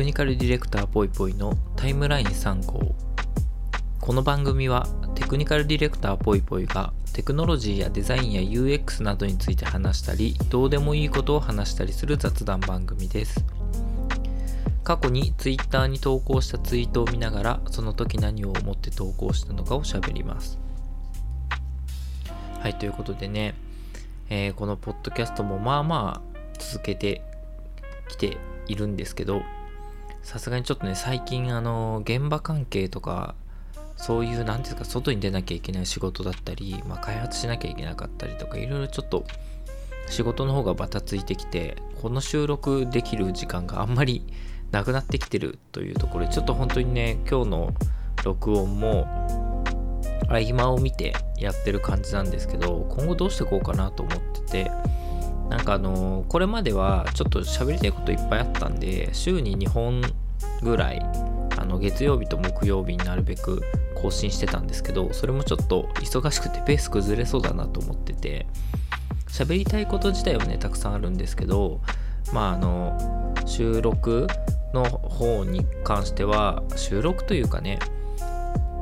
[0.00, 2.94] クニカルディレクターぽいぽいのタイムライン3号。
[4.00, 13.44] この番組はテクニカルディレクターぽいぽいがテクノロジーやデザインや UX などについて話したりどうでもいいことを話したりする雑談番組です。
[14.84, 20.58] 過去に Twitter に投稿したツイートを見ながらその時何を思って投稿したのかを喋ります。
[22.58, 23.54] はいということでね、
[24.30, 27.20] えー、このポッドキャストもまあまあ続けて
[28.08, 29.42] きているんですけど
[30.22, 33.34] さすがにちょっとね最近あの現場関係とか
[33.96, 39.24] そういう何ですか外に出なきゃいけない仕事だったり、まあ、開発しなきゃいけなかったりとかいろいろちょっと
[40.08, 44.24] 仕事の方がバタついてきてこの収録できる時間があんまり
[44.70, 47.74] なくなってきてるというところでちょっと本当にね今日の
[48.24, 49.06] 録音も
[50.28, 54.70] 合間を見てやってる感じなんですけど今後どうしていこうかなと思ってて
[55.50, 60.00] なんかあのこれまではちょっと喋りたいこといっぱいあったんで週に2本
[60.62, 61.00] ぐらい
[61.58, 63.62] あの月曜日と木曜日になるべく
[63.96, 68.46] 更新してたんですけどそれもちょっと忙しくてペース崩れそうだなと思ってて
[69.28, 71.80] 喋りたいこと自体はねたくさんあるんですけど
[72.32, 74.28] まああの収録
[74.72, 77.80] の方に関しては収録というかね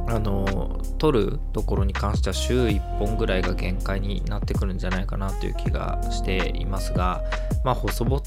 [0.08, 7.22] あの撮るところに関しては週1本ぐらいが限界になってくるんじゃないかなという気がしていますが
[7.62, 8.20] まあ細々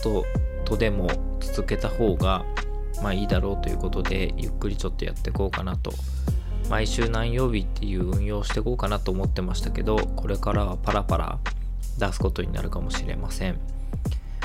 [0.64, 1.10] とでも
[1.40, 2.46] 続けた方が
[3.02, 5.92] まあいいだろうということでゆっくりちょっとやっていこうかなと。
[6.70, 11.38] 毎週何曜日っていう運用していこうかなと思ってましたけどこれからはパラパラ
[11.98, 13.60] 出すことになるかもしれません。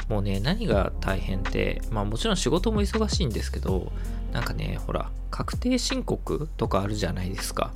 [0.08, 3.92] もうね何が大変ってまあもちろん仕事も忙しいんですけど
[4.36, 7.72] なんかね、ほら、確定申告とかあるじゃないですか。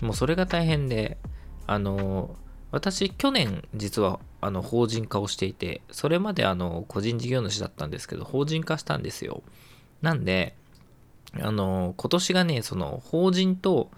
[0.00, 1.18] もうそれが大変で、
[1.66, 2.34] あの、
[2.70, 9.42] 私、去年、実は、あの、法人化をしていて、それまで、あの、個人事業主だったんですけど、法人化したんですよ。
[10.00, 10.54] なんで、
[11.38, 13.90] あの、今年がね、その、法人と、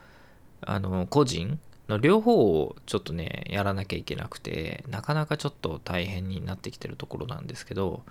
[0.60, 1.60] あの、個人
[1.92, 8.02] の両方をちょっとね、やらなきゃいけなくて、なかなかちょっと大変になってきてるところなんですけど、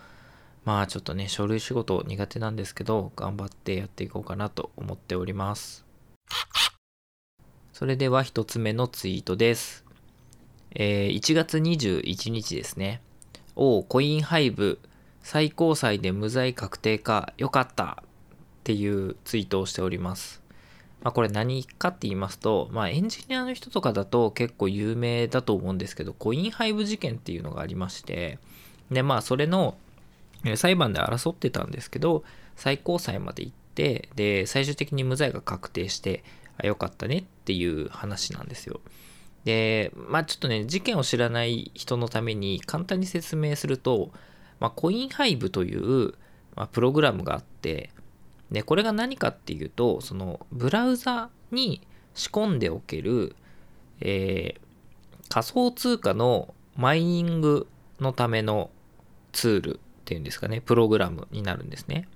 [0.64, 5.86] まあちょっとね、書類仕事苦手なんですけど、頑張ってやっていこうかなと思っております。
[7.74, 9.84] それでは一つ目のツイートです。
[10.74, 13.02] えー、1月21日ですね。
[13.56, 14.80] おコインハイブ
[15.24, 18.06] 最高裁で無罪確定かよかったっ
[18.64, 20.41] ていうツイートをしております。
[21.02, 28.38] まあ、これ何かって言いますと、まあ、エンジニアの人とかだと結構有名だと思うんですけど、コインハイブ事件っていうのがありまして、
[28.92, 29.76] で、まあ、それの
[30.56, 32.24] 裁判で争ってたんですけど
[32.56, 36.24] 最高裁まで行ってで最終的に無罪が確定して
[36.58, 38.82] あよかったねっていう話なんですよ。
[39.46, 44.12] でまあちょっとね事件を知らない人のために簡単に説明すると、
[44.60, 46.14] まあ、コインハイブという、
[46.56, 47.90] まあ、プログラムがあって
[48.52, 51.82] でこれが何かっていうとそのブラウザに
[52.14, 53.36] 仕込んでおける、
[54.02, 54.62] えー、
[55.30, 57.68] 仮想通貨のマイニング
[58.00, 58.70] のための
[59.32, 62.08] ツールっていうんですかね、プログラムになるんですね。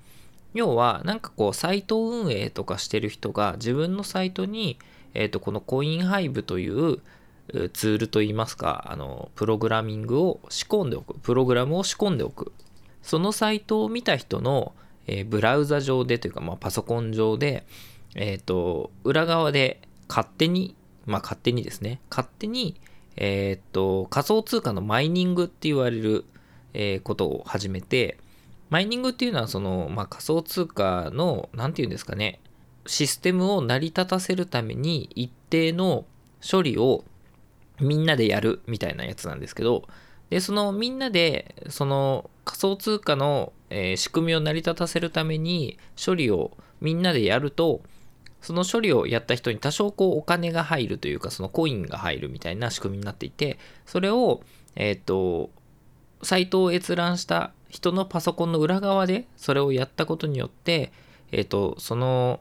[0.53, 4.77] 要は、なんかこう、サイト運営とかしてる人が自分のサイトに、
[5.13, 7.01] えっ、ー、と、このコインハイブという
[7.73, 12.51] ツールといいますか、あの、プログラミングを仕込んでおく、プログラムを仕込んでおく。
[13.01, 14.73] そのサイトを見た人の、
[15.07, 17.65] えー、ブラウザ上でというか、まあ、パソコン上で、
[18.15, 22.75] えっ、ー、と、裏側で勝手に、まあ、勝手にですね、勝手に、
[23.17, 26.25] えっ、と、仮想通貨のマイニングって言われる
[26.75, 28.17] えことを始めて、
[28.69, 32.39] マイニングっていうのはその、まあ、仮想通貨の、何て言うんですかね、
[32.85, 36.05] システムを成り立たせるために一定の
[36.39, 37.03] 処理を
[37.79, 39.87] みんなでやるみたいなやつなんですけど、
[40.29, 47.81] で、そのみんなで、その仮想通貨の、えー、仕組みを成り立たせるために処理をみんなでやると、
[48.41, 54.41] その処理をやった人に多少こうお金が入るというか、そのコインが入るみたいな仕組みになっていて、それを、
[54.75, 55.49] えっ、ー、と、
[56.23, 60.93] サイトを閲覧した人のパソコンの裏側でそれをやったことによって、
[61.33, 62.39] えっ、ー、と、その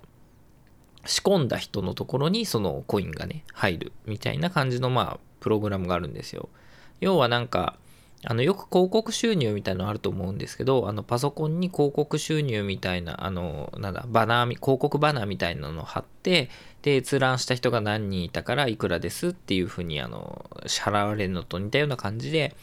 [1.06, 6.50] 仕込んだ人のところにそのコインがね、入るみたいな感じのまあ、プログラムがあるんですよ。
[7.00, 7.78] 要はなんか、
[8.26, 16.50] あの、よく広告収入みたいなのあると思うんですけど、あの、パソコンに広告収入みたいな、あの、なんだ、バナー、広告バナーみたいなのを貼って、
[16.82, 22.54] で、閲覧した人が何人いたからいくらですっていうふうに、あの、支払われるのと似たような感じで、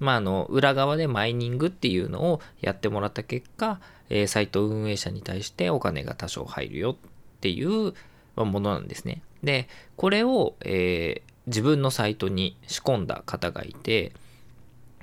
[0.00, 3.80] まあ、あの裏側でマイニングっていうのをやってもらった結果、
[4.10, 6.96] えー、サイト運営者に対してお金が多少入るよっ
[7.40, 7.94] ていう
[8.36, 9.22] ものなんですね。
[9.42, 14.12] で、これを、えー、自分のサイトに仕込んだ方がいて、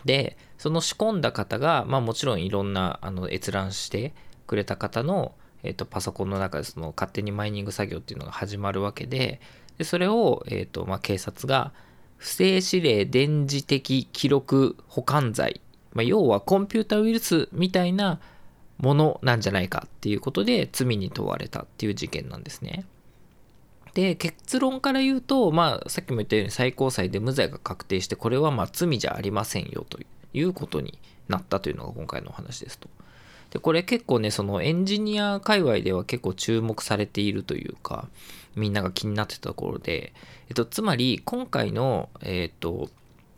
[0.06, 4.14] で、その仕込んだ方が、まあもちろんいろんなあの閲覧して、
[4.46, 9.42] くれた方の、えー、とパソコンの中でその勝手にマイニング作業っていうのが始まるわけで
[9.78, 11.74] でそれを、えーとまあ、警察が
[12.18, 15.62] 不正指令電磁的記録保管罪、
[15.94, 18.20] まあ、要はコンピュータウイルスみたいな
[18.78, 22.86] ものなんじゃないかっていうことで罪に問われたっていう事件なんですね。
[23.96, 30.00] で結論から言うと、まあ、さっきも言ったように最高裁で無罪が確定してこれはまあ罪じゃありませんよと
[30.34, 31.00] いうことに
[31.30, 32.90] なったというのが今回のお話ですと。
[33.52, 38.10] でこれ結構ねそのエンジニア界隈では結構注目されているというか
[38.58, 40.12] みんなが気になってたところで、
[40.50, 42.90] えっと、つまり今回の、えっと、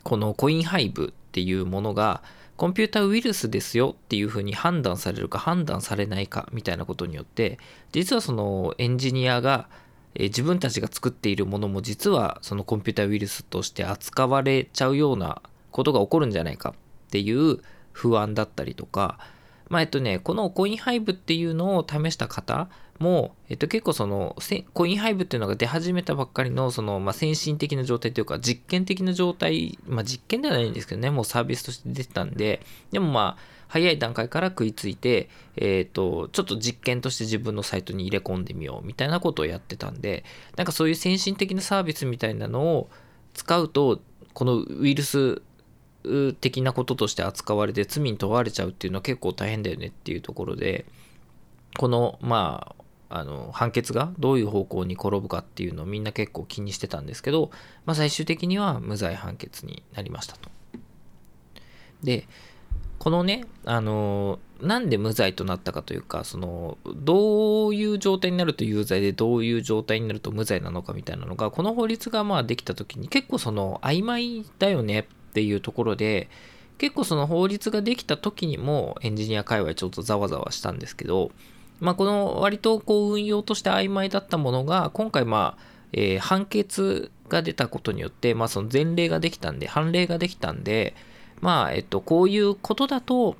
[0.04, 2.24] このコインハイブっていうものが
[2.56, 7.60] コンピュータウイルスですよっていうふうに判断されるか判断されないかみたいなことによって
[7.92, 9.70] 実はそのエンジニアが
[10.20, 15.42] え自分たちが作っているものも実はそのコンピュータウイルスとして扱われちゃうような
[15.72, 17.60] ことが起こるんじゃないかっていう
[17.92, 19.20] 不安だったりとか、
[19.70, 22.68] まあえっとね、このコインハイブっていうのを試した方
[23.00, 24.36] も、えっと、結構その
[24.74, 32.62] コインハイブっていうのが出始めたばっかりのその、まあ、先進的な状態というか実験的な状態、まあ、実験ではないんですけどねもうサービスとして出てたんで
[32.92, 40.24] でもまあ早い段階から食いついて、えっ、ー、と、ちょっと実験として自分のサイトに入れ込んでみようみたいなことをやってたんで、
[40.56, 42.90] なんかそういう先進的なサービスみたいなのを
[43.34, 44.02] 使うと、
[44.34, 45.42] このウイルス
[46.40, 50.86] 的なこととして扱われて罪に問われちゃうっていうのは結構大変だよねっていうところで、
[51.78, 57.52] この、まあ、あの判決がどういう方向に転ぶかっていうのをみんな結構気にしてたんですけど、
[57.86, 60.50] まあ、最終的には無罪判決になりましたと。
[62.04, 62.28] で、
[63.08, 76.30] このね、あの、なんで無罪となったかというか、その、どういう状態になると有罪で、どういう状態になると無罪なのかみたいなのが、この法律がまあできた時に結構その曖昧だよねっていうところで、
[76.80, 81.32] 結構その法律ができた時にもエンジニア界隈ちょっとざわざわしたんですけど、
[81.80, 85.64] まあこの割とこう運用として曖昧だったものが、今回まあ、
[85.94, 90.94] えー、判決が出たことによって、まあその前例ができたんで、判例ができたんで、
[91.42, 93.38] まあ、えっと、こういうことだと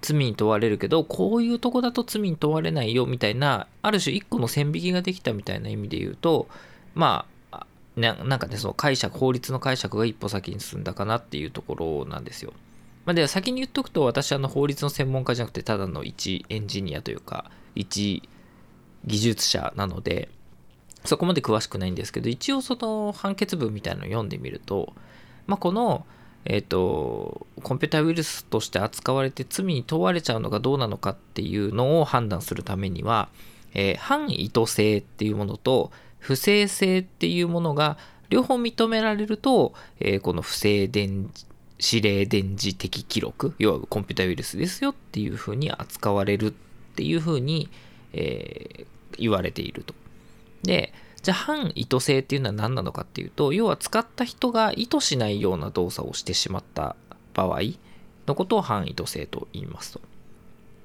[0.00, 6.48] 罪に問われるけど、こういうとこだと罪に問われないよみたいな、ある種一個の線引きができたみたいな意味で言うと、
[6.94, 7.66] まあ、
[7.96, 12.52] なんかね、その解釈、法律の解釈が一歩先に進んだかなっていうところなんですよ。
[13.04, 18.22] まあ、では先に言っとくと、私、あの、法律の専門家じゃなくて、ただの一エンジニアというか、一
[19.04, 20.28] 技術者なので、
[21.04, 24.92] そこまで詳しくないんですけど、一応その判決文みたいなのを読んでみると、
[25.46, 26.06] まあ、この、
[26.44, 33.28] えっ、ー、と、コンピュータウイルスとして扱われて罪に問われちゃうのがどうなのかっていうのを判断するためには、
[33.74, 37.98] えー、反意図性っていうものと不正性っていうものが
[38.30, 41.30] 両方認められると、えー、この不正電
[41.78, 46.50] 指令電磁的記録、要はコンピュータウイルスですよっていうふうに扱われるっ
[46.94, 47.70] ていうふうに、
[48.12, 48.86] え
[49.18, 49.94] 言われていると。
[50.62, 50.92] で、
[51.22, 56.96] じゃあ反意図性っていうのは何なのかっていうと要は使った人が意図しないような動作をしてしまった
[57.34, 57.60] 場合
[58.26, 60.00] のことを反意図性と言いますと。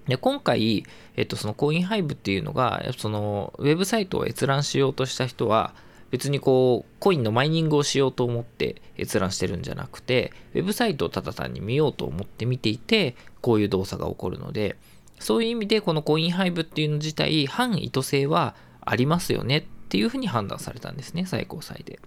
[0.08, 0.86] で今回、
[1.16, 5.74] えっと、そのコインハイブっていうのがそのウェブサイトを閲覧しようとした人は
[6.12, 14.76] 別にこうコインのマイニングをしようと思って閲覧してるんじゃなくてウェブサイトをただ単に見ようと思って見ていてこういう動作が起こるので
[15.20, 22.00] そういう意味でこのコインハイブっていうの自体反意図性はありますよねっっていうふうに判断されたんですね、最高裁で。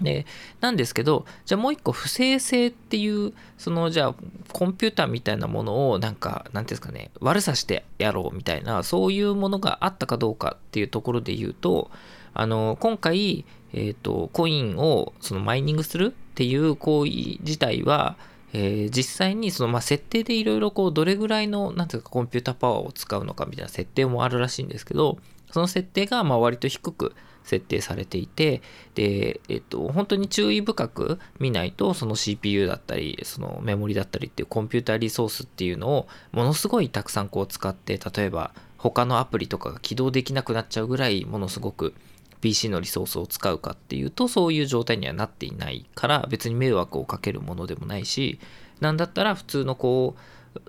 [0.00, 0.26] で、
[0.60, 4.14] なんですけど、じゃあもう一個不正性っていう、そのじゃあ
[4.52, 11.90] コンピューターみたいなものをなんか、なんていうんですかね、悪さしてやろうみたいな、そういうものがあったかどうかっていうところで言うと、
[12.34, 18.16] あの、今回、え、ー、と、コインをそのマイニングするっていう行為自体は、
[18.52, 25.18] えー、実際にその、まあ、設定でいろいろこうどれぐらいのなんていうかコンピューターパワーを使うのかみたいな設定もあるらしいんですけど
[25.54, 28.60] その設定がまあ割と低く設定されていて
[28.96, 41.94] で、えっと、本当に注意深く見ないとその CPU だったりそのメモリだったりっていうコンピューターリソースっていうのをものすごいたくさんこう使って例えば他のアプリとかが起動できなくなっちゃうぐらいものすごく
[42.40, 48.40] PC のリソースを使うかっていうとそういう状態にはなっていないから別に迷惑をかけるものでもないし
[48.80, 50.16] なんだったら普通のこ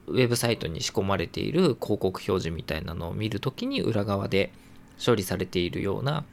[0.08, 4.52] うウェブサイトに仕込まれている広告表示みたいなのを見るときに裏側で
[5.04, 6.24] 処理されているような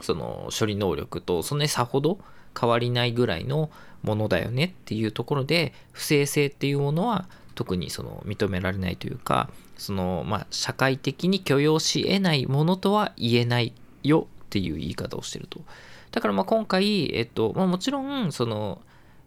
[0.00, 2.18] その処理能力とそんなにさほど
[2.58, 3.70] 変わりないぐらいの
[4.02, 15.60] ものだよねっていうところで不正性っていうものは特にその認められないというかそのまあ社会的に許容し得ないものとは言えないよっていう言い方をしてると。
[16.12, 18.80] だからまあ今回えっとまあもちろんその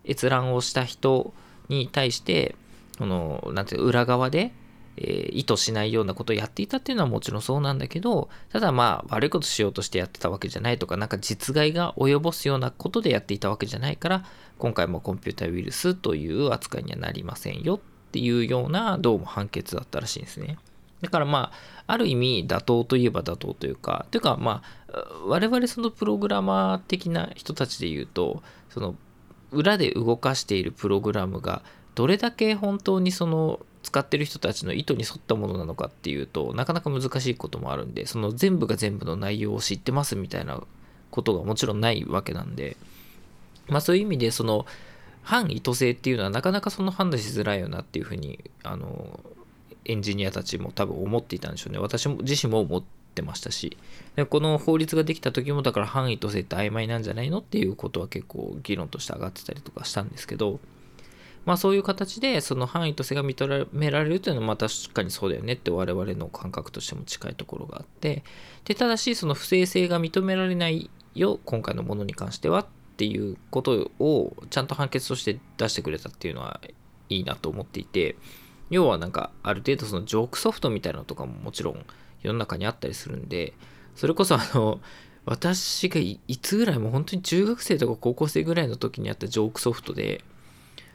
[0.05, 1.33] 閲覧をした人
[1.69, 2.55] に対して
[2.97, 4.51] このなんて裏側で
[4.97, 14.25] えー、意図しないようなことをやっていたっていうのはもちろんそうなんだけどただまあ悪いことしようとしてやってたわけじゃないとかなんか実害が及ぼすようなことでやっていたわけじゃないから
[14.57, 17.79] 今回もコンピュータウイルスという扱いにはなりませんよっ
[18.11, 20.57] ていうようなどうも判決だったらしいんですね。
[21.01, 24.61] だからまあある意味妥当といえば妥当というかというかま
[24.93, 28.95] あ我々そのプログラマー的な人たちで言うとその
[29.51, 31.63] 裏で動かしているプログラムが
[31.95, 40.61] どれだけ本当にその使ってる人たちの意図に沿ったものなのかっていうとなかなか難しいこともあるんでその全部が全部の内容を知ってますみたいな
[41.09, 42.77] ことがもちろんないわけなんで
[43.67, 44.65] まあそういう意味でその
[45.23, 49.19] 反意図性っていうのはなかなかその判断しづらいよなっていうふうにあの
[49.85, 51.79] エンジニアたちも多分思っていたんでしょうね。
[51.79, 52.83] 私も自身も思っ
[53.15, 53.77] てましたし。
[54.15, 60.59] でこの法律ができた時もだから反意図性って曖昧なんじゃないのっていうことは結構議論として上がってたりとかしたんですけど
[61.45, 68.23] まあそういう形でその範囲と性が認められるというのはまあ確かにそうだよねって我々の感覚としても近いところがあって。
[68.65, 72.65] でただしその不正性が認められないよ今回のものに関してはっ
[72.97, 76.61] ていうことをちゃんと判決として出してくれたっていうのは
[77.09, 78.15] いいなと思っていて。
[78.71, 81.85] 要はなんかある程度そのジョークソフトみたいなのとかももちろん
[82.23, 83.53] 世の中にあったりするんで
[83.95, 84.79] それこそあの
[85.25, 90.23] 私がいつぐらいも本当に中学生とか高校生ぐらいの時にあったジョークソフトで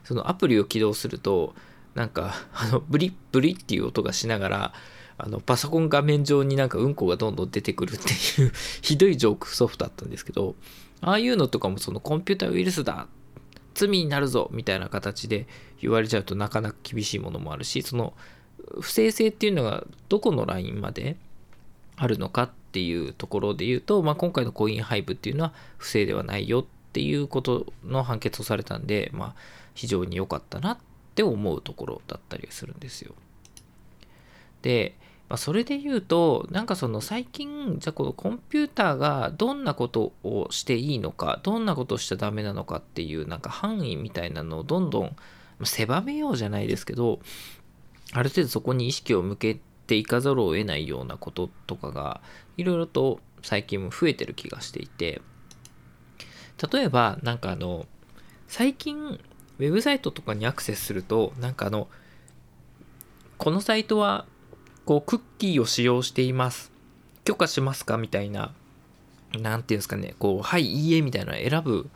[0.07, 1.53] そのアプリを起動すると
[1.93, 4.73] なんかあのブリッブリっていう音がしながら
[5.17, 10.55] あのパソコン画面上になんかうんこがどんどん出てくるっていう ひどいジョークソフトだったんですけど
[11.01, 13.07] ああいうのとかもそのコンピューターウイルスだ
[13.73, 15.45] 罪になるぞみたいな形で
[15.81, 18.13] 言われちゃうとなかなか厳しいものもあるしその
[18.79, 21.17] 不正性っていうのがどこのラインまで
[21.97, 29.35] あるのかっていうところで言うと、まあ、今回のコインハイブっていうのは不正ではないよっていうことの判決をされたんで、まあ、
[29.77, 30.77] 非常に良かったなっ
[31.13, 33.13] て思うところだったりするんですよ。
[34.63, 34.95] で、
[35.29, 45.15] まあ、それで言うとなんかその最近じゃあこのコンピューターがどんなことをしていいのかどんなことをしちゃダメなのかっていうなんか範囲みたいなのをどんどん
[45.63, 47.19] 狭めようじゃないですけど
[48.13, 52.21] ある程度そこに意識を向けていかざるを得ないようなこととかが
[52.57, 55.21] いろいろと最近も増えてる気がしていて
[56.71, 57.85] 例えばなんかあの
[58.47, 59.19] 最近
[59.59, 61.87] ウェブサイトとかにアクセスすると、なんかあの、
[63.37, 64.25] このサイトは、
[64.85, 66.71] こう、クッキーを使用しています。
[67.25, 68.53] 許可しますかみたいな、
[69.39, 71.89] なんていうんですかね、こう、はい、いいえ、みたいな選ぶ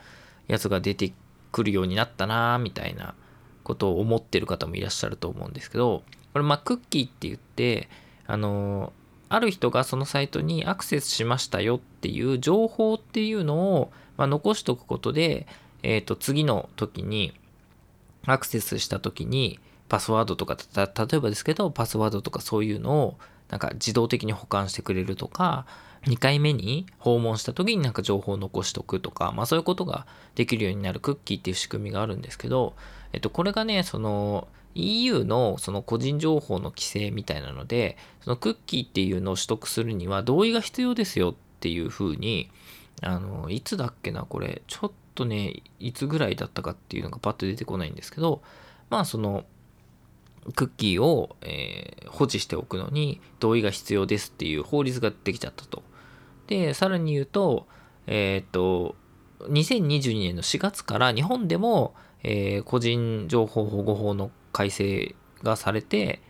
[0.47, 1.13] やつが出て
[1.51, 3.15] くるようになったな、みたいな
[3.63, 6.03] ことを思ってる方もいらっしゃると思うんですけど、
[6.33, 7.89] これ、まあ、クッキーって言って、
[8.27, 8.93] あの、
[9.29, 15.47] ある人がそのサイトにアクセスしましたよっていう情報っていうのを、まあ、残しておくことで、
[15.83, 17.33] えっ、ー、と、次の時に、
[18.25, 19.59] アクセスした時に
[19.89, 23.17] パスワードとか例えばですけどパスワードとかそういうのを
[23.49, 25.65] なんか自動的に保管してくれるとか
[26.05, 32.75] 2回目に訪問した時になんか情報を残しとくとか、まあそういうことができるようになるクッキーっていう仕組みがあるんですけど、
[33.13, 42.49] えっと、これがね、その EU のその個人情報の規制みたいなので、そのクッキーっていうのを取得するには同意が必要ですよっていうふうに、
[43.01, 48.41] あの、いつだっけな、これ、ちょっとね、いつぐらいだったかっていうのがパッと出てこないんですけど、
[48.89, 49.45] まあその、
[50.55, 55.83] クッキーを、えー、保持しておくのに同意が必要ですっていう法律ができちゃったと。
[56.47, 57.67] で、さらに言うと、
[58.07, 58.95] えっ、と、
[59.41, 66.21] 2022年の4月から日本でも、えー、個人情報保護法の改正がされて、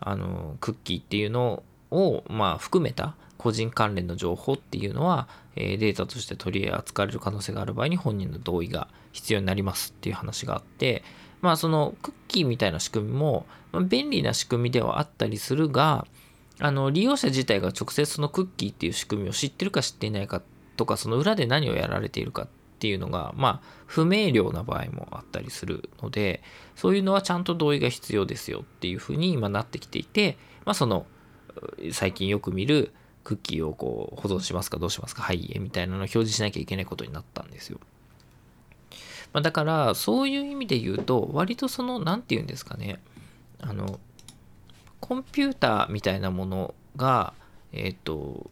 [0.00, 3.16] あの、クッキーっていうのを、まあ、含めた
[3.46, 11.04] 個人関連の情報っていうのは、えデータとして取り扱われる可能性がある場合に本人の同意が必要になりますっていう話があって、
[11.42, 16.08] まあそのクッキーみたいな仕組みも、ま便利な仕組みではあったりするが、
[16.58, 20.42] あの利用者自体が直接そのクッキーっていう仕組みを知ってるか知っていないか
[20.76, 22.48] とか、その裏で何をやられているかっ
[22.80, 26.42] ていうのが、まあ不明瞭な場合もあったりするので、
[26.74, 31.06] そういうのはちゃんと同意が必要ですよっていうふうに今なってきていて、まあその
[31.92, 32.92] 最近よく見る
[33.26, 34.78] クッキーをこう保存しますか？
[34.78, 35.22] どうしますか？
[35.22, 37.80] はいえみたいなのを表示しなきゃいけないことになったんですよ。
[39.32, 43.00] まあ、だからそういう意味で言うと割とその何て言うんですかね。
[43.60, 43.98] あの
[45.00, 47.34] コンピューターみたいなものが
[47.72, 48.48] えっ、ー、と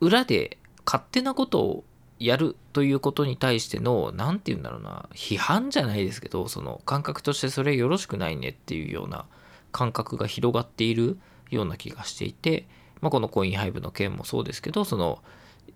[0.00, 1.84] 裏で勝手なことを
[2.18, 9.24] やるということに対しての何て言うんだろうな批判じゃないですけどその感覚としてそれよろしくないねっていうような
[9.72, 11.18] 感覚が広がっている
[11.50, 12.66] ような気がしていて
[13.02, 15.22] まあ、このコインハイブの件もそうですけどその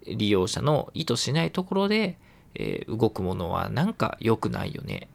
[0.07, 2.17] 利用者の意図しないところで、
[2.55, 5.09] えー、動くものはなんか良くないよね。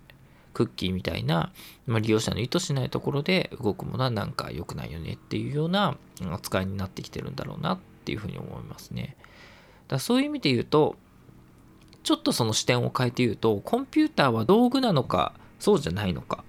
[0.54, 1.54] クッキーみたいな、
[1.88, 5.14] まあ、利用者の意図しないところで動くものはなんか良くないよね。
[5.14, 5.96] っていうような
[6.30, 9.16] 扱いになってきてるんだろうなっていうふうに思いますね。
[9.88, 10.98] だそういう意味で言うと
[12.04, 16.44] ちょっとその視点を変えて言うとコンピューターは道具なのかそうじゃないのか。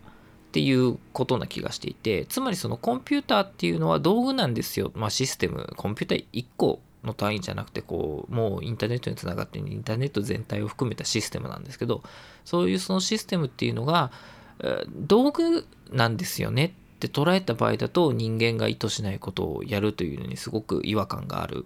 [0.52, 5.72] っていうことな気がしていてつまりそのコンピューターっていうのは道具なんですよ、まあ、システム。
[5.78, 12.02] コンピューター1個の単位じゃなくてこうもうインターネットにつながってインターネット全体を含めたシステムなんですけど
[12.44, 14.12] そういうそのシステムっていうのが
[14.90, 21.64] 道具なんですよねって捉えた場合だと人間が意図しないことをやるというのにすごく違和感がある。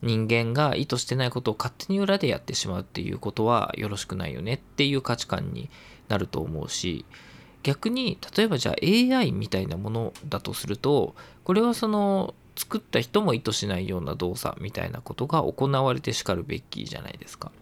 [0.00, 5.70] 人間が意図してないことを勝手に裏でやってしまうっていうことはよろしくないよねっていう価値観に
[6.08, 7.04] なると思うし
[7.62, 17.52] 逆に例えばじゃあ AI みたいなものだとするとこれはその作った人も意図しないような動作みたいなことが行われてしかるべきじゃないですか。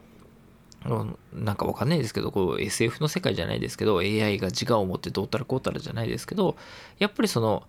[1.35, 6.57] なんかわかんないですけど、こう SF の世界じゃないですけど、AI が自我を持ってどうたらこうたらじゃないですけど、
[6.99, 7.65] やっぱりその、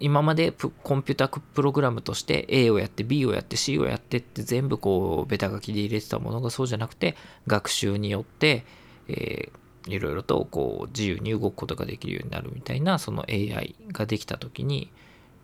[0.00, 8.64] 今までコンピュータープログラムとして A をやって B をやって C をやってって全部こうベタ書きで入れてたものがそうじゃなくて学習によって、
[9.06, 14.90] えー、いろいろとこう自由に動くことができるようになるみたいなその AI ができた時に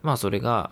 [0.02, 0.70] まあそれが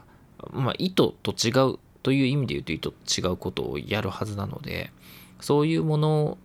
[0.53, 4.93] まあ、意図と違うという意味で言うと意図と違うことをやるはずなので
[5.41, 6.39] そういうもの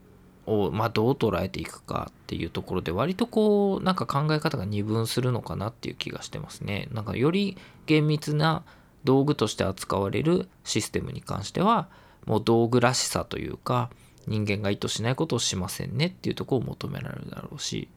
[0.46, 6.88] を、まあ、どう捉えていくかっていうところで割とこうなんか考え方が二分するのかなっていう気がしてますね。
[6.92, 8.63] なんかより厳密な
[9.04, 11.88] 道具として扱われるシステムに関しては
[12.25, 13.90] もう道具らしさというか
[14.28, 17.88] 人間が意図しないことをしませんねっていうとこを求められるだろうし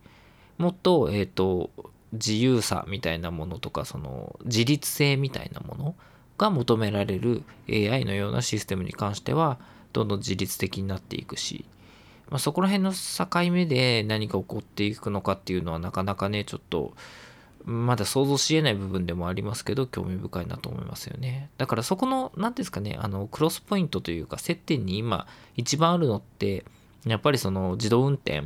[0.58, 1.70] もっと,、えーと
[2.14, 5.94] 自由さみたいなものとかその自律性みたいなもの
[6.38, 9.58] が求められる AI のようなシステムに関しては
[9.92, 11.64] どんどん自律的になっていくし、
[12.30, 16.94] まあ、そこら辺の境目で何か起こっていくのかっていうのはなかなかねちょっと
[17.64, 21.48] まだ想像しえない部分でもありますけど興味深いなと思いますよね。
[21.56, 26.64] だからそこの何ですかねあのクロスポイントというか接点に今一番あるのって
[27.06, 28.44] やっぱりその自動運転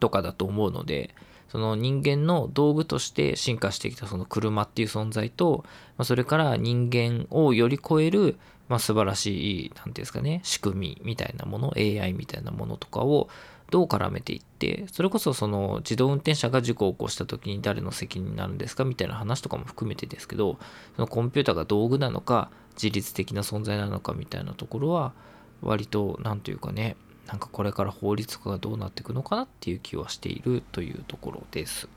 [0.00, 1.14] とかだと思うので
[1.48, 5.64] その人間の道具として進化してきたその車っていう存在と、
[5.96, 8.36] まあ、それから人間をより超える、
[8.68, 13.28] まあ、素晴らしい、何て言うんですかね、仕組みみたいなもの、AI みたいなものとかを
[13.70, 20.58] どう絡めていって、それこそその自動運転車が事故を起こした時に誰の責任になるんですかみたいな話とかも含めてですけど、
[20.96, 22.50] そのコンピューターが道具なのか、
[22.82, 25.12] 自律的な存在なのかみたいなところは、
[25.60, 31.88] 割と、何というかね、なんかこれから法律化がどうなっていくのかなっていう気はしているというところです。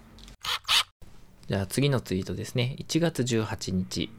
[1.47, 2.75] じゃあ次のツイートですね。
[2.79, 4.09] 1月18日。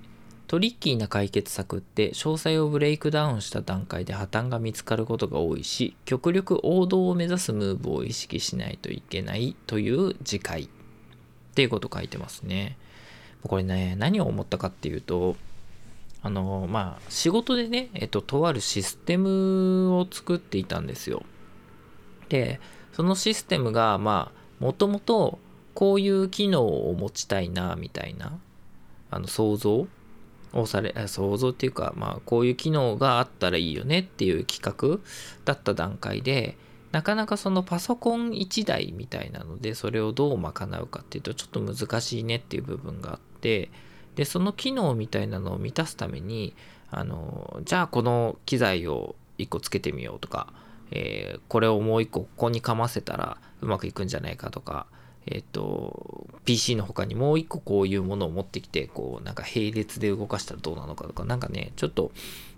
[0.52, 10.68] トリッキーな解決策って詳細をブレイクダウンした段階で破綻が見つかることが多いし極力王道を目指すムーブを意識しないといけないという次回っ
[11.54, 12.76] ていうこと書いてますね。
[13.48, 15.36] これね何を思ったかっていうと
[16.20, 21.22] あのまあ仕事でね、えっと、とあるシステムを作っていたんですよ。
[22.28, 22.60] で
[22.92, 25.38] そのシステムがまあもともと
[25.72, 28.38] こういう機能を持ちたいなみたいな
[29.10, 29.86] あの想像
[30.52, 35.00] をされ想像っていうかまあこういう機能があったらいいよねっていう企画
[35.44, 36.56] だった段階で
[36.92, 43.70] なかなかそのパソコン1台みたいなのでそれをどう賄うかっていうとちょっと難しいねっていう部分があって
[44.14, 46.54] でその機能みたいなのを満たすために
[46.90, 50.52] あのじゃあこの機材を1個つけてみようとか、
[50.90, 54.86] えー、これをもう1個ここにかませたらうまくいくんじゃないかとか
[55.26, 62.12] えっ、と PC の他にもう1個こういうものを持ってきてこうなんか並列で動かしたらどうなのかとかなんかねちょっと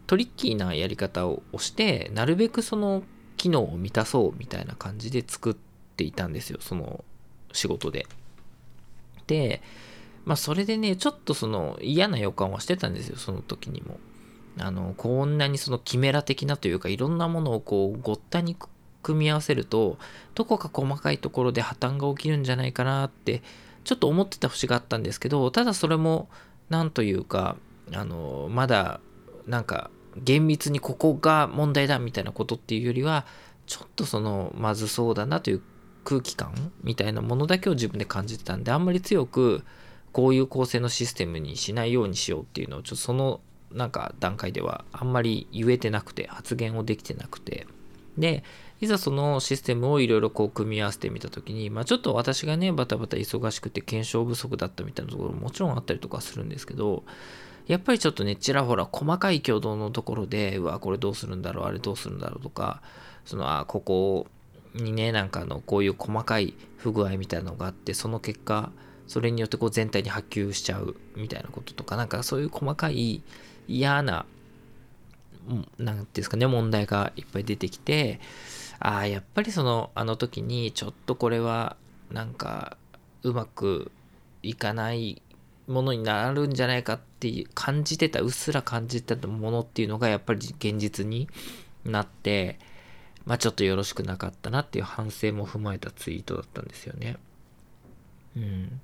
[0.07, 3.03] トリッキーなやり方をしてなるべくその
[3.37, 5.55] 機能を満たそうみたいな感じで作っ
[5.97, 7.05] ていたんですよその
[7.53, 8.07] 仕事で。
[9.27, 9.63] で
[10.25, 13.99] まあそれでね、ちょっとその嫌な予感はしてたんですよ、その時にも。
[14.59, 18.69] あの、こんなにそのキメラ的なというか、いろんなものをこう、ごったにく
[19.05, 19.99] 組み合わせると、
[20.35, 23.43] どこか細かいところで破綻が起きるんじゃないかなって、
[23.85, 26.29] ちょっと思ってた節があったんですけど、ただそれも、
[26.71, 27.57] なんというか、
[27.93, 29.01] あの、まだ、
[29.47, 33.27] なんか、厳密にここが問題だみたいなことっていうよりは、
[33.67, 35.63] ちょっとその、まずそうだなという
[36.05, 39.65] 空気感みたいなものだけを自分で感じてたんで、あんまり強く、
[40.15, 43.41] こういう構成のシステムにしないようにしようっていうのをちょっとその
[43.73, 47.67] なんか段階ではあんまり言えてなくて発言をできてなくて。
[48.17, 48.45] で
[48.81, 57.05] いざそのシステムをいろいろこう組み合わせてみた時にまあちょっと私がねバタバタ忙しくて検証不足だったみたいなところももちろんあったりとかするんですけど
[57.67, 62.83] やっぱりちょっとねちらほら細かい挙動のところでうわこれどうするんだろうあれどうするんだろうとか
[63.25, 64.27] そのあここ
[64.75, 68.71] にねなんかあのこういう細かい不具合みたいなのがあってその結果
[69.07, 73.23] それによってこう全体に波及しちゃうみたいなこととかなんかそういう細かい
[73.69, 74.27] 嫌な
[75.47, 78.21] 何ていうんですかね問題がいっぱい出てきて
[78.85, 81.77] ああやっぱりそのあの時にちょっとこれは
[82.11, 82.77] なんか
[83.23, 83.91] うまく
[84.43, 85.23] いかない
[85.67, 91.29] ものになるんじゃないかっていう感じてたうっすら感じてたものっていうのがやっぱり現実に
[91.87, 92.59] なって
[93.25, 97.17] まあちょっとよろしくなかったなっていう反省も踏まえたツイートだったんですよね。
[98.37, 98.81] うん。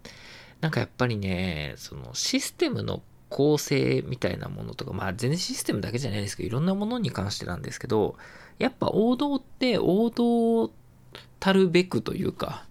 [0.63, 8.16] なんかやっぱりね、そのシステムの構成みたいなものとか、まあ全然システムだけじゃないですけど、いろんなものに関してなんですけど、
[8.59, 10.71] やっぱ王道って王道
[11.38, 12.66] たるべくというか、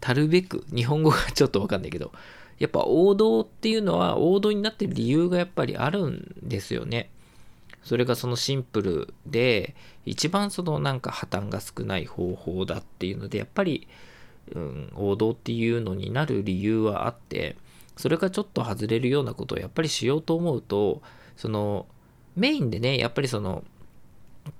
[0.00, 2.12] たるべく、日本語がちょっとわかんないけど、
[2.58, 7.10] やっぱ王道っていうのは王道になってる理由がやっぱりあるんですよね。
[7.82, 13.88] それがそのシンプルで一番そのなんか破綻が少ない方法だっていうのでやっぱり、
[14.54, 17.56] うん、王道っていうのになる理由はあって
[17.98, 21.02] それがちょっと外れるようなことをやっぱりしようと思うと
[21.36, 21.86] その
[22.36, 23.64] メインでねやっぱりその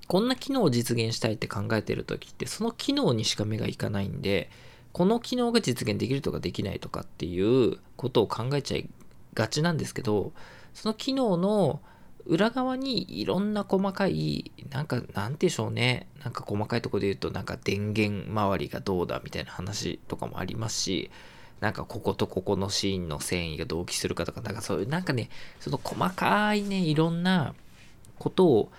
[0.07, 4.49] こんな機能を実現したいって考えてる時ってその機能にしか目がいかないんで
[4.91, 8.89] この機能が実現できるとかできないとかっていうことを考えちゃい
[9.33, 10.31] がちなんですけど
[10.73, 11.81] その機能の
[12.29, 16.07] 裏側にいろんな細かい、なんか、なんでしょうね。
[16.23, 21.09] なんか細かいとこで言うと、なんか電源周りがどうだみたいな話とかもありますし、
[21.59, 27.53] なんかこことここのシーンの繊維が同期するかとか、なんかそういう、なんかね、その細かいね、いろんな
[28.17, 28.71] ことを、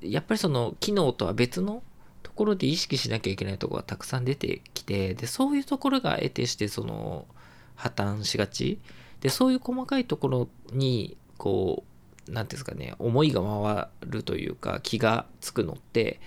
[0.00, 1.82] やっぱりその機能とは別の
[2.22, 7.26] ところで意識しなきゃいけないとこがたくさん出てきて、で、そういうところが得てして、その、
[7.74, 8.78] 破綻しがち。
[9.20, 11.88] で、そういう細かいところに、こう、
[12.30, 16.20] 何ていうんですかね思いが回るというか気がつくのって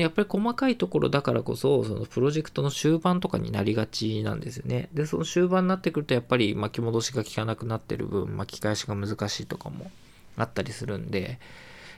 [0.00, 9.90] やっぱり細かいところだからこそそのプロジェクトの終盤とかになりがちなんですよねでその終盤になってくるとやっぱり巻き戻しが効かなくなってる分巻き返しが難しいとかも
[10.36, 11.38] あったりするんで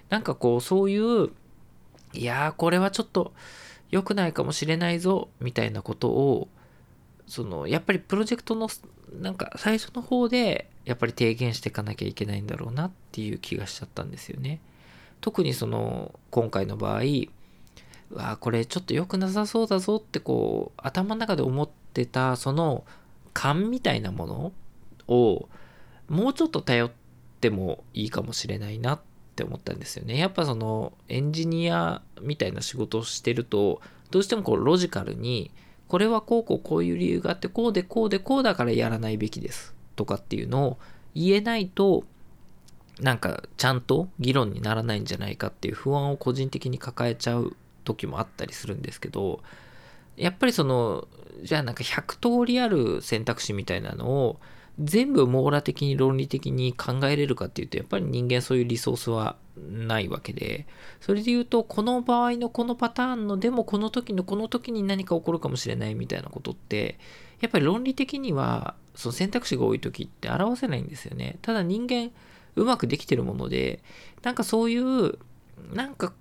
[0.08, 1.30] なんかこうそういう
[2.12, 3.32] いやーこれはちょっと
[3.90, 6.48] 良くないかもしれないぞみたいなことを
[7.26, 8.68] そのやっぱりプロジェクトの
[9.20, 14.60] なんか最初の方でやっぱり提言していかなきゃいけないんだろうなっていう気がしちゃったんですよね。
[15.20, 17.02] 特にその今回の場合
[18.14, 22.84] わこれちょっと良くなさそうだぞってこう頭の中で思ってたその
[23.32, 24.52] 勘みたいなもの
[25.08, 25.48] を
[26.08, 26.90] もうちょっと頼っ
[27.40, 29.00] てもいいかもしれないなっ
[29.36, 30.16] て思ったんですよね。
[30.16, 35.50] やっぱそのエンジニアみたいな仕事をしてるとどうしてもこうロジカルに
[35.88, 40.78] これはこうこうこういう理由があってこうでこうでこうだからやらないべきですとかっていうのを
[41.14, 42.04] 言えないと
[43.00, 49.40] なんかちゃんと議論にならないんじゃないかっていう不安を個人的に抱えちゃう時もあったりするんですけど
[50.16, 51.08] やっぱりその
[51.42, 54.40] じゃあなんか100通りある選択肢みたいなのを
[54.80, 60.66] 全部網羅的に論理的に考えれるかっていうとやっぱり人間そういうリソースはないわけで
[61.00, 66.98] それで言うとこの場合のこのパターンのでもこの時のこの時に何か起こるかもしれないみたいなことって
[67.40, 71.36] やっぱり論理的にはその選択肢が多い時って表せないんですよね。
[71.42, 72.10] ただ人間
[72.56, 73.80] うまくできてるもので
[74.22, 75.18] なんかそういう
[75.72, 76.12] なんか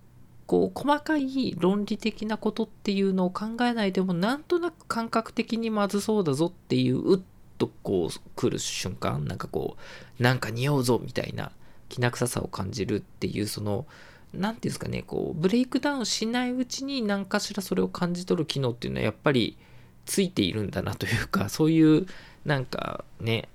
[0.54, 7.20] こう細かい論理的なことっていうのを考えないでもなんとなく感覚的にまずそうだぞっていううっ
[7.58, 9.78] とこう来る瞬間なんかこ
[10.20, 11.52] うなんか匂うぞみたいな
[11.90, 13.88] きな臭さを感じるっていうその
[14.32, 19.58] 何て言うんですかねこうブレイクダウンしないうちに何かしらそれを感じ取る機能っていうのはやっぱり
[20.06, 22.06] ついているんだなというか そういう
[22.46, 23.50] なんかね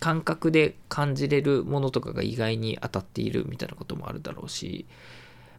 [0.00, 4.86] 感覚で感じれるものとかが意外に当たっているみたいなこともあるだろうし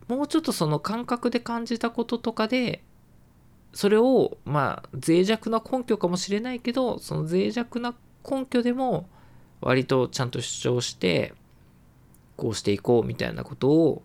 [0.07, 2.83] もうちょっとその感覚で感じたこととかで
[3.73, 7.95] それをまあ脆弱な根拠かもしれないけどその脆弱な
[8.29, 9.07] 根拠でも
[9.61, 11.33] 割とちゃんと主張して
[12.37, 14.03] こうしていこうみたいなことを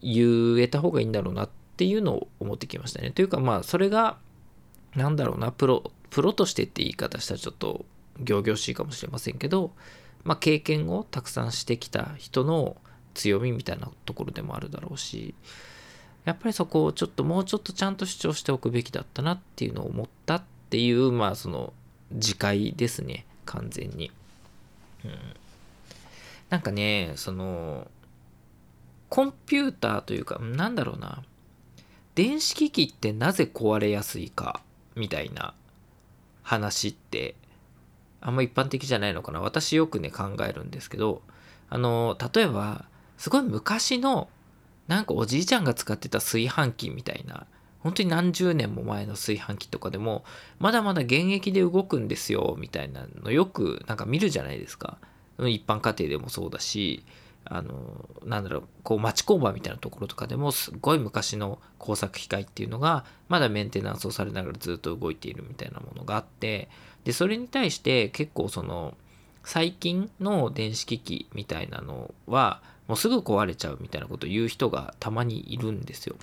[0.00, 3.10] 言えた方がいいんだろうなっていうのを思ってきましたね。
[3.10, 4.18] というかまあそれが
[4.94, 7.84] なんだろうなプロプロとしてって言い方したらちょっと
[8.18, 9.72] 仰々しいかもしれませんけど、
[10.24, 12.76] まあ、経験をたくさんしてきた人の
[13.14, 15.34] 強みみたいなところでもあるだろうし
[16.24, 21.72] やっぱりそこをちょっともうちょっとちゃんと主張しておくべきだったなっていうのを思ったっていうまあその
[22.12, 24.10] 自戒ですね完全に、
[25.04, 25.12] うん、
[26.50, 27.88] なんかねその
[29.08, 31.22] コンピューターというかなんだろうな。
[32.14, 34.60] 電子機器ってなぜ壊れやすいか
[34.94, 35.54] みたいな
[36.42, 37.34] 話って
[38.20, 39.40] あんま一般的じゃないのかな。
[39.40, 41.22] 私よくね考えるんですけど
[41.70, 42.84] あの例えば
[43.16, 44.28] すごい昔の
[44.88, 47.46] なんかおじいちゃんが使ってた炊飯器みたいな
[47.80, 50.24] 本当に何十年も前の炊飯器とかでも
[50.58, 54.98] まだまだ現役で動くんですよみたいなのよくなんか見るじゃないですか。
[55.38, 57.04] 一般家庭でもそうだし
[57.44, 66.68] あのなんだろうこう町工場みたいなところとかでもすごい昔の工作機械っていうのがまだメンテナンスをされながらずっと動いているみたいなものがあって
[67.04, 68.94] でそれに対して結構その
[69.42, 76.16] 最近の電子機器みたいなのはもうすぐ壊れちゃうみたいなことを言う人がたまにいるんですよ。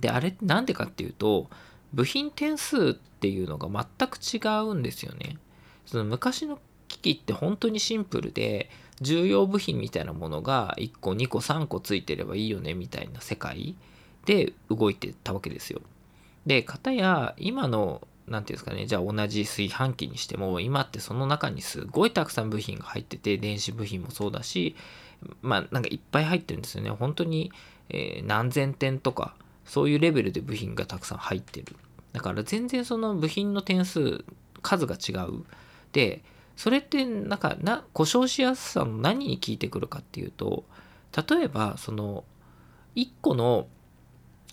[0.00, 1.48] であれって何でかっていうと
[1.92, 4.38] 部品点数っていうのが全く違
[4.70, 5.38] うんですよね。
[5.86, 6.58] その昔の
[6.88, 13.74] 機器って本当にシンプルで重要部品みたいなものが1個2個3個ついてればいいよねみたいな世界
[14.26, 15.80] で動いてたわけですよ。
[16.46, 24.76] で片や今の何て言うんですかねじゃあ同じ炊飯器にしても今ってその中にすごいたくさん部品が入ってて電子部品もそうだし
[25.42, 26.90] まあなんかいっぱい入ってるんですよね。
[26.90, 27.52] 本当に、
[27.88, 31.76] えー、何千点とかそういうレベルで部品がたくさん入ってる。
[32.12, 34.24] だから全然その部品の点数
[34.62, 35.44] 数が違う。
[35.92, 36.22] で
[36.56, 40.64] それってなんかな故障しやすさの何に効いてくるかっていうと
[41.28, 42.24] 例えばその
[42.96, 43.66] 1個の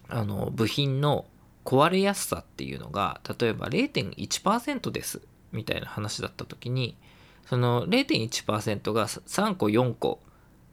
[0.07, 1.25] あの部品の
[1.65, 6.97] 壊れやすさっていうのが例えば0.1%ですみたいな話だった時に
[7.45, 10.19] その0.1%が3個4個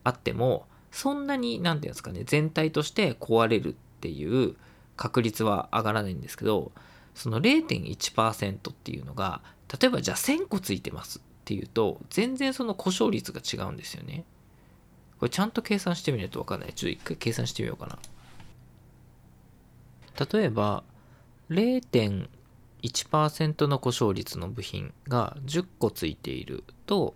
[0.07, 4.55] あってもそんなに何て言うんですかね全体として壊れるっていう
[4.97, 6.71] 確率は上がらないんですけど
[7.17, 9.43] その0.1%っていうのが
[9.81, 14.25] 例えばじゃあ1000個ついてますっていうと全然その故障率が違うんですよね。
[15.19, 16.73] これちゃんと計算してみないと分かんない。
[16.73, 17.99] ちょっと一回計算してみようかな。
[20.33, 20.85] 例えば
[21.51, 27.15] 0.1%の故障率の部品が10個ついていると、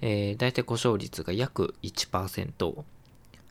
[0.00, 2.84] えー、大体故障率が約1%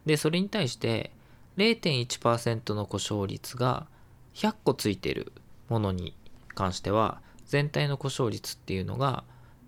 [0.06, 1.12] でそれに対して
[1.58, 3.88] 0.1%の故障率が
[4.36, 5.32] 100個ついてる
[5.70, 6.16] ものに
[6.56, 9.24] 関しては全体の故障率っていうのが、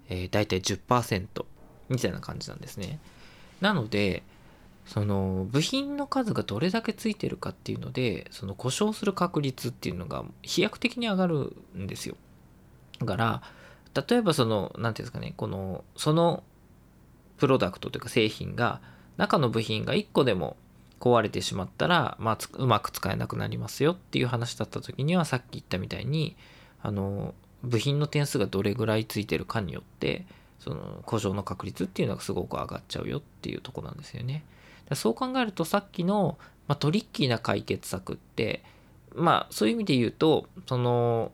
[0.09, 1.45] えー、大体10%
[1.89, 2.99] みたいな感じなんですね。
[3.61, 4.23] なので
[4.85, 12.15] その部品の数がどれだけついてるかっていうのでその故障する確率っていうのが飛躍的に上がるんですよ。
[12.99, 13.41] だから
[14.07, 16.43] 例えばその何て言うんですかねこのその
[17.39, 18.82] プロダクトというか製品が
[19.17, 20.58] 中の部品が1個でも
[20.99, 26.36] 壊れてしまったら、まあ、うまく使えなくなりますよっていう話だった時にはさっき言ったみたいに
[26.82, 30.25] あの部品の点数がどれぐらいついてるかによって
[30.60, 34.43] その故障の確率っていうのがすごく上がっちゃうよっていうとこなんですよね。
[34.93, 38.63] そう考えるとさっきの、まあ、トリッキーな解決策って
[39.13, 41.32] まあそういう意味で言うとその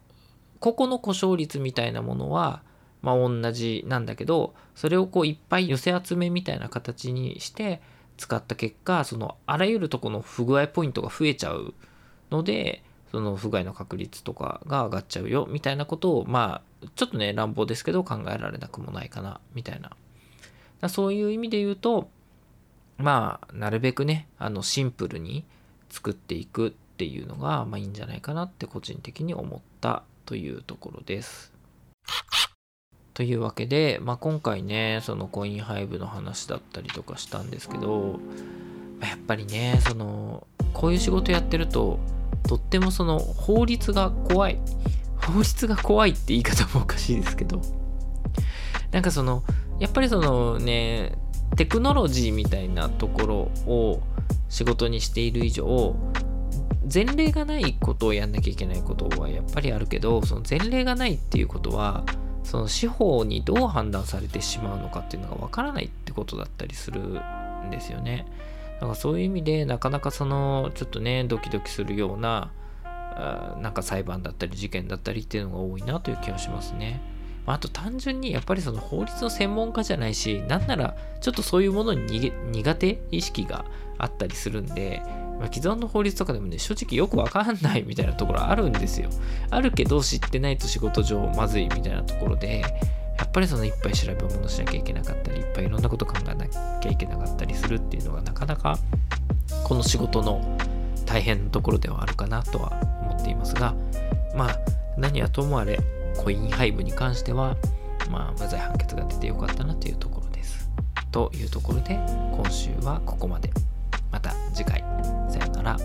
[0.59, 2.61] 個々の故障率みたいなものは
[3.01, 7.81] まあ同じなんだけどそれをこういっぱい寄せ集めみたいな形にして
[8.17, 11.73] 使った結果そのあらゆるとこの不具合ポイントが増えちゃう
[12.31, 19.81] のでその不具合の確率とかが上がっちゃうよみたいなことをまあちょっとね乱暴ですけど考えられなくもないかなみたい
[20.81, 22.09] なそういう意味で言うと
[22.97, 25.45] まあなるべくねあのシンプルに
[25.89, 31.53] 作っていくっていうのがまあいいんじゃないかなって個人的に思ったというところです。
[33.15, 38.19] というわけで、まあ、今回ねそのコインハイブの話だったりとかしたんですけど
[39.01, 41.99] やっぱりねそのこういう仕事やってると
[42.47, 44.59] とってもその法律が怖い。
[45.17, 47.61] 法律が怖いって言い方もおかしいですけど。
[48.91, 49.43] なんかその
[49.79, 51.13] やっぱりそのね
[51.55, 54.01] テクノロジーみたいなところを
[54.49, 55.95] 仕事にしている以上
[56.93, 62.05] 前例がないことをやんなきゃいけないことはやっぱりあるけどその前例がないっていうことは
[62.45, 68.25] その司法にどう判断されてしまうのかっていうのがわからないってことだったりするんですよね。
[68.79, 72.51] だかそういう意味でなかなかそのちょっとねドキドキするような
[73.61, 77.01] なんか裁判だったり事件だったりっていうのが多いなという気がしますね。
[77.47, 83.65] あと単純にやっぱりその法律の専門家じゃないし、なんならちょっとそういうものに苦手意識が
[83.97, 85.01] あったりするんで、
[85.39, 89.09] ま、既存の法律とかでもね、正直よくわかんないみたいなところあるんですよ。
[89.49, 92.61] あるけど知ってないと仕事上まずいみたいなところで、
[93.17, 98.77] やっぱりそのいっぱい調べ物しなきゃいけなかったり、いっぱいいろんなこと考えなきゃいけなかったりするっていうのがなかなか
[99.63, 100.57] この仕事の
[101.05, 103.73] 大変なところではあるかなとは思っていますが、
[104.35, 104.59] まあ
[104.97, 105.79] 何はともあれ
[106.17, 107.57] コインハイブに関しては、
[108.09, 110.69] まあ、無罪判決が出てよかったなというところです。
[111.11, 113.51] というところで、今週はここまで。
[114.15, 114.81] また次回
[115.27, 115.77] さよなら。